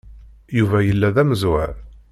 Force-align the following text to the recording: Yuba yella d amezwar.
Yuba 0.57 0.77
yella 0.87 1.09
d 1.15 1.17
amezwar. 1.21 1.71